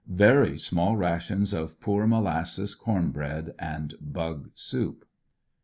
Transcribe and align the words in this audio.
Very 0.09 0.57
small 0.57 0.97
rations 0.97 1.53
of 1.53 1.79
poor 1.79 2.07
molasses, 2.07 2.73
corn 2.73 3.11
bread 3.11 3.53
and 3.59 3.93
bug 4.01 4.49
soup. 4.55 5.05